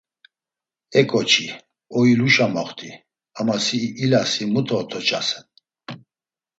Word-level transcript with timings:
E 0.99 1.01
ǩoçi 1.09 1.45
oiluşa 1.97 2.47
moxt̆i, 2.53 2.91
ama 3.39 3.55
si 3.65 3.79
ilasi 4.03 4.43
mute 4.53 4.73
ot̆oçasen. 4.79 5.45